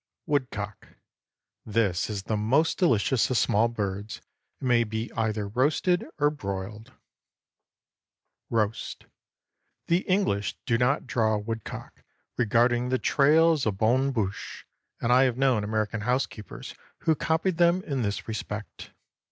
[0.25, 0.95] WOODCOCK.
[1.63, 4.19] This is the most delicious of small birds,
[4.59, 6.91] and may be either roasted or broiled.
[8.49, 9.05] Roast.
[9.85, 12.01] The English do not draw woodcock,
[12.35, 14.65] regarding the trail as a bonne bouche,
[14.99, 18.93] and I have known American housekeepers who copied them in this respect.